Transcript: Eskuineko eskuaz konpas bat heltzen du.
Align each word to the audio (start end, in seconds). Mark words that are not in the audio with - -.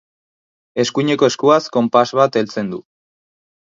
Eskuineko 0.83 1.29
eskuaz 1.33 1.59
konpas 1.77 2.05
bat 2.21 2.41
heltzen 2.41 2.73
du. 2.73 2.85